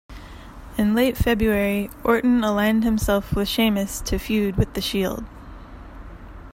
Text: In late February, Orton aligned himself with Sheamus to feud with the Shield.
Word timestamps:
In 0.79 0.95
late 0.95 1.15
February, 1.15 1.91
Orton 2.03 2.43
aligned 2.43 2.83
himself 2.83 3.35
with 3.35 3.47
Sheamus 3.47 4.01
to 4.01 4.17
feud 4.17 4.55
with 4.57 4.73
the 4.73 4.81
Shield. 4.81 5.25